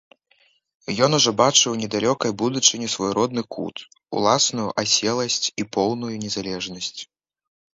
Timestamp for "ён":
1.07-1.11